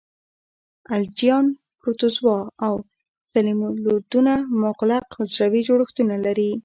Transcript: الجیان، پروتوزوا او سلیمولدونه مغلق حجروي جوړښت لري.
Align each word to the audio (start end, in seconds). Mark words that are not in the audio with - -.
الجیان، 0.95 1.45
پروتوزوا 1.79 2.37
او 2.65 2.73
سلیمولدونه 3.31 4.33
مغلق 4.63 5.03
حجروي 5.17 5.61
جوړښت 5.67 5.97
لري. 6.25 6.51